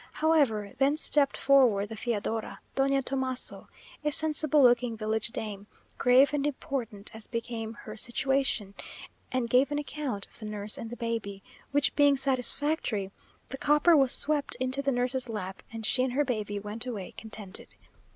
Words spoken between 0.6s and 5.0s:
then stept forward the fiadora Doña Tomaso, a sensible looking